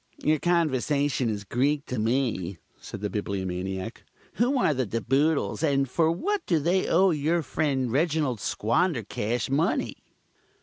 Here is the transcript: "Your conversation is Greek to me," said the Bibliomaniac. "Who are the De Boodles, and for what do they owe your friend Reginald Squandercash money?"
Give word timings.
"Your 0.23 0.39
conversation 0.39 1.29
is 1.29 1.43
Greek 1.43 1.85
to 1.85 1.99
me," 1.99 2.57
said 2.79 3.01
the 3.01 3.09
Bibliomaniac. 3.11 4.03
"Who 4.37 4.57
are 4.57 4.73
the 4.73 4.87
De 4.87 4.99
Boodles, 4.99 5.61
and 5.61 5.87
for 5.87 6.09
what 6.11 6.43
do 6.47 6.57
they 6.57 6.87
owe 6.87 7.11
your 7.11 7.43
friend 7.43 7.91
Reginald 7.91 8.39
Squandercash 8.39 9.51
money?" 9.51 9.97